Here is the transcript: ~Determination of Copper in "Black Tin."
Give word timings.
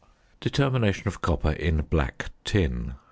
~Determination 0.39 1.07
of 1.07 1.21
Copper 1.21 1.51
in 1.51 1.81
"Black 1.83 2.31
Tin." 2.43 2.95